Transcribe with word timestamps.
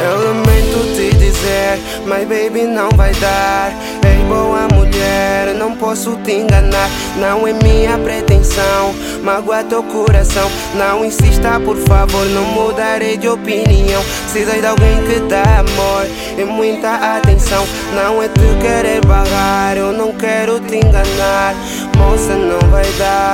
Eu 0.00 0.24
lamento 0.24 0.94
te 0.96 1.16
dizer, 1.16 1.78
mas 2.04 2.26
baby 2.26 2.62
não 2.62 2.88
vai 2.96 3.12
dar. 3.14 3.72
Ei, 4.04 4.24
boa 4.28 4.66
mulher, 4.74 5.54
não 5.54 5.76
posso 5.76 6.16
te 6.24 6.32
enganar. 6.32 6.90
Não 7.16 7.46
é 7.46 7.52
minha 7.52 7.96
pretensão, 7.98 8.92
magoa 9.22 9.62
teu 9.62 9.84
coração. 9.84 10.50
Não 10.74 11.04
insista, 11.04 11.60
por 11.60 11.76
favor, 11.76 12.26
não 12.26 12.44
mudarei 12.46 13.16
de 13.16 13.28
opinião. 13.28 14.02
Precisas 14.24 14.60
de 14.60 14.66
alguém 14.66 15.04
que 15.04 15.20
dá 15.28 15.60
amor 15.60 16.06
e 16.36 16.44
muita 16.44 17.16
atenção. 17.16 17.64
Não 17.94 18.20
é 18.20 18.26
tu 18.28 18.40
querer 18.60 19.00
barrar, 19.06 19.76
eu 19.76 19.92
não 19.92 20.12
quero 20.12 20.58
te 20.58 20.76
enganar. 20.76 21.54
Moça, 21.96 22.34
não 22.34 22.58
vai 22.68 22.84
dar. 22.98 23.33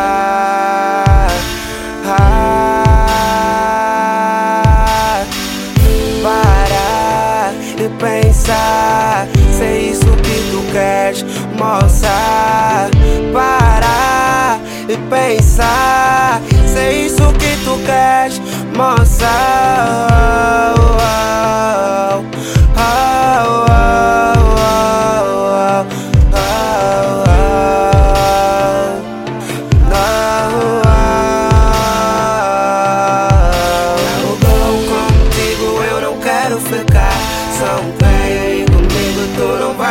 Pensar. 8.01 9.29
Se 9.57 9.63
é 9.63 9.79
isso 9.79 10.11
que 10.17 10.51
tu 10.51 10.73
queres, 10.73 11.25
moça 11.59 12.91
Para 13.33 14.59
e 14.89 14.97
pensar. 15.09 16.41
Se 16.67 16.79
é 16.79 16.93
isso 16.93 17.33
que 17.35 17.57
tu 17.65 17.79
queres, 17.85 18.41
moça 18.75 19.60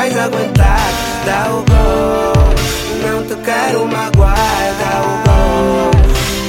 aguentar. 0.07 0.79
Dá 1.25 1.49
o 1.49 1.65
gol, 1.65 2.33
não 3.03 3.23
te 3.23 3.35
quero 3.43 3.85
magoar. 3.85 4.75
Dá 4.79 5.01
o 5.01 5.13
gol, 5.27 5.91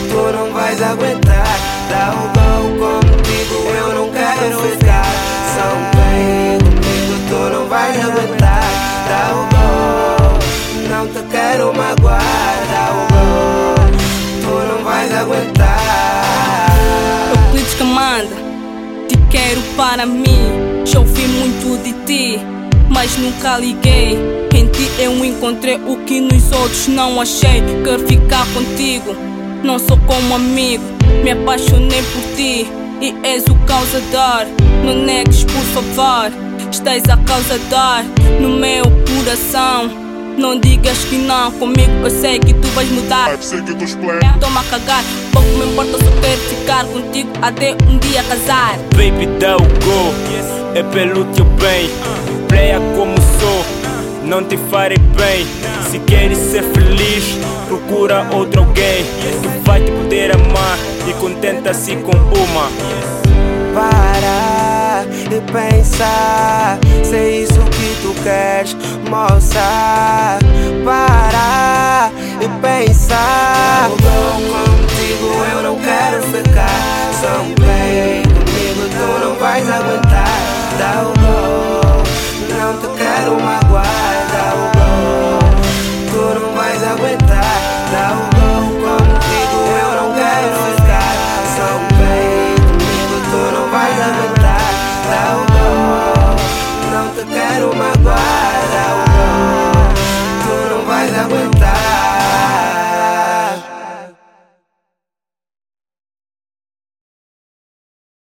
tu 0.09 0.37
não 0.37 0.53
vais 0.53 0.81
aguentar. 0.81 1.59
Dá 1.91 2.12
o 2.12 2.31
gol 2.39 2.78
contigo, 2.78 3.55
eu 3.77 3.95
não 3.95 4.11
quero 4.11 4.61
ficar. 4.61 5.05
São 5.56 5.75
bem 5.97 6.59
comigo, 6.59 7.15
tu 7.28 7.41
não 7.53 7.69
vais 7.69 7.97
aguentar. 7.97 8.62
Dá 9.09 9.33
o 9.34 9.43
gol, 9.53 10.39
não 10.89 11.06
te 11.09 11.23
quero 11.28 11.75
magoar. 11.75 12.56
Dá 12.71 12.93
o 12.93 13.03
gol, 13.12 13.75
tu 14.43 14.53
não 14.69 14.84
vais 14.84 15.12
aguentar. 15.12 16.71
Euclides 17.34 17.75
que 17.75 17.84
manda, 17.84 18.37
te 19.09 19.17
quero 19.28 19.61
para 19.77 20.06
mim. 20.06 20.84
Já 20.84 21.01
ouvi 21.01 21.27
muito 21.27 21.83
de 21.83 21.93
ti 22.06 22.59
mas 22.91 23.17
nunca 23.17 23.57
liguei. 23.57 24.19
Em 24.53 24.67
ti 24.67 24.91
eu 24.99 25.25
encontrei 25.25 25.77
o 25.77 25.97
que 26.05 26.21
nos 26.21 26.53
outros 26.53 26.89
não 26.89 27.21
achei. 27.21 27.63
Quero 27.85 28.07
ficar 28.07 28.47
contigo, 28.53 29.17
não 29.62 29.78
sou 29.78 29.97
como 30.06 30.34
amigo. 30.34 30.84
Me 31.23 31.31
apaixonei 31.31 32.03
por 32.03 32.37
ti 32.37 32.67
e 33.00 33.15
és 33.23 33.45
o 33.45 33.55
causador. 33.65 34.47
Não 34.84 34.95
negues, 35.05 35.45
por 35.45 35.62
favor, 35.62 36.31
estás 36.71 37.05
a 37.09 37.17
causar 37.19 38.05
no 38.41 38.50
meu 38.50 38.84
coração. 38.84 39.89
Não 40.37 40.59
digas 40.59 41.05
que 41.05 41.17
não, 41.17 41.50
comigo 41.53 41.91
eu 42.03 42.11
sei 42.11 42.39
que 42.39 42.55
tu 42.55 42.69
vais 42.69 42.91
mudar. 42.91 43.31
Toma 44.41 44.61
a 44.61 44.65
cagar, 44.65 45.05
pouco 45.33 45.49
me 45.49 45.67
importa, 45.71 45.93
só 45.93 46.21
quero 46.21 46.41
ficar 46.41 46.84
contigo 46.87 47.31
até 47.43 47.73
um 47.89 47.99
dia 47.99 48.23
casar. 48.23 48.79
Baby, 48.95 49.27
dá 49.39 49.56
o 49.56 49.61
go, 49.61 50.15
é 50.75 50.83
pelo 50.83 51.25
teu 51.27 51.45
bem 51.45 51.91
player 52.50 52.81
como 52.97 53.15
sou, 53.41 53.65
não 54.25 54.44
te 54.44 54.56
farei 54.71 54.99
bem. 54.99 55.47
Se 55.91 55.99
queres 56.00 56.38
ser 56.38 56.62
feliz, 56.62 57.38
procura 57.66 58.27
outro 58.33 58.61
alguém 58.61 59.05
que 59.05 59.49
vai 59.65 59.83
te 59.83 59.91
poder 59.91 60.34
amar 60.34 60.78
e 61.09 61.12
contenta-se 61.15 61.97
com 61.97 62.11
uma. 62.11 62.71
Para 63.72 65.05
e 65.31 65.41
pensar 65.53 66.78
se 67.05 67.16
é 67.16 67.43
isso 67.43 67.61
que 67.61 68.03
tu 68.03 68.15
queres, 68.22 68.77
moça. 69.09 70.19
quero 83.20 83.38
magoar, 83.41 83.84
o 84.54 84.66
gol. 84.78 85.38
Tu 86.10 86.41
não 86.41 86.54
vais 86.54 86.82
aguentar, 86.82 87.56
dá 87.92 88.12
o 88.12 88.22
gol. 88.34 88.64
Como 88.81 89.19
digo, 89.19 89.58
eu 89.78 89.91
não 90.00 90.08
quero 90.14 90.48
estar 90.75 91.14
Só 91.54 91.66
o 91.76 91.81
bem 91.98 92.54
tu 93.31 93.41
não 93.54 93.64
vais 93.70 93.98
aguentar, 94.00 94.70
dá 95.10 95.22
o 95.36 95.42
gol. 95.53 96.36
Não 96.92 97.06
te 97.14 97.22
quero 97.31 97.76
magoar, 97.76 98.58
dá 98.72 98.86
o 98.94 99.03
gol. 99.12 99.94
Tu 100.42 100.75
não 100.75 100.87
vais 100.87 101.19
aguentar. 101.19 101.90